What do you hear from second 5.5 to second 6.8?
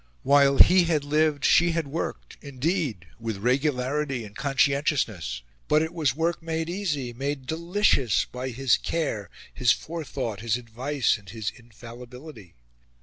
but it was work made